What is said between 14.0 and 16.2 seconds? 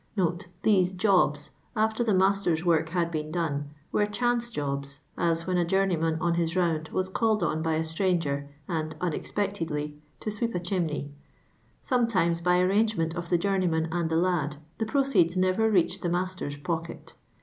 the lad, the proceeds never retiched the